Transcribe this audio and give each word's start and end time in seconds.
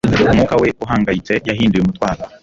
Umwuka 0.29 0.55
we 0.61 0.67
uhangayitse 0.83 1.33
yahinduye 1.49 1.81
umutwaro 1.83 2.21